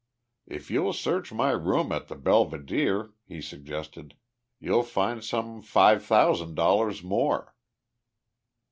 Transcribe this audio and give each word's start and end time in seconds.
"If 0.47 0.71
you'll 0.71 0.93
search 0.93 1.31
my 1.31 1.51
room 1.51 1.91
at 1.91 2.07
the 2.07 2.15
Belvedere," 2.15 3.11
he 3.27 3.39
suggested, 3.39 4.15
"you'll 4.59 4.81
find 4.81 5.23
some 5.23 5.61
five 5.61 6.03
thousand 6.03 6.55
dollars 6.55 7.03
more." 7.03 7.53